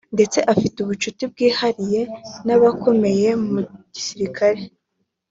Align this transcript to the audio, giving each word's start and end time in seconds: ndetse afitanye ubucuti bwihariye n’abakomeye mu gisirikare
ndetse 0.15 0.39
afitanye 0.53 0.81
ubucuti 0.85 1.23
bwihariye 1.31 2.01
n’abakomeye 2.45 3.29
mu 3.49 3.59
gisirikare 3.93 4.61